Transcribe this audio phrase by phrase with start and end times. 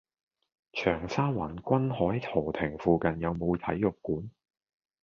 [0.73, 4.31] 長沙灣君凱豪庭附近有無體育館？